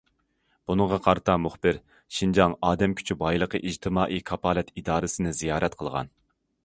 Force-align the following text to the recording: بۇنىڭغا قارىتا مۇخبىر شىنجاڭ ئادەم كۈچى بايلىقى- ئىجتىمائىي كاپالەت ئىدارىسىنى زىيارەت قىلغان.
بۇنىڭغا 0.69 0.97
قارىتا 1.07 1.35
مۇخبىر 1.41 1.77
شىنجاڭ 2.19 2.55
ئادەم 2.69 2.95
كۈچى 3.01 3.17
بايلىقى- 3.21 3.61
ئىجتىمائىي 3.69 4.25
كاپالەت 4.31 4.73
ئىدارىسىنى 4.83 5.35
زىيارەت 5.43 5.79
قىلغان. 5.83 6.11